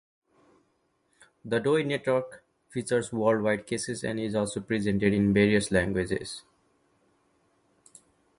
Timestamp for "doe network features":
1.59-3.13